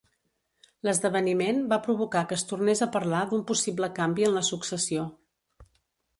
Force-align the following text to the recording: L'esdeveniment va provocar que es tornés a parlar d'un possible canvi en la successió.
L'esdeveniment 0.87 1.59
va 1.73 1.79
provocar 1.87 2.23
que 2.31 2.39
es 2.39 2.47
tornés 2.53 2.81
a 2.87 2.89
parlar 2.97 3.21
d'un 3.35 3.45
possible 3.53 3.93
canvi 4.01 4.27
en 4.31 4.35
la 4.41 4.45
successió. 4.53 5.07